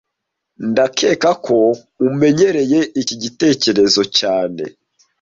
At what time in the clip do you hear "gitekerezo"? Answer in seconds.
3.23-4.01